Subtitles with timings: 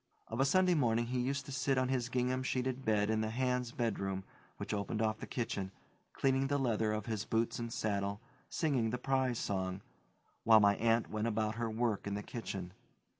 [0.29, 3.29] Of a Sunday morning he used to sit on his gingham sheeted bed in the
[3.29, 4.23] hands' bedroom
[4.57, 5.71] which opened off the kitchen,
[6.11, 8.19] cleaning the leather of his boots and saddle,
[8.49, 9.81] singing the "Prize Song,"
[10.43, 12.73] while my aunt went about her work in the kitchen.